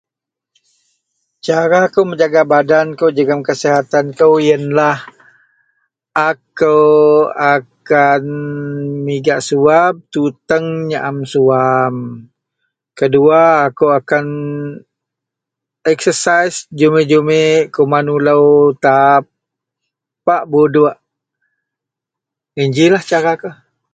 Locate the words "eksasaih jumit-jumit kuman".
15.91-18.05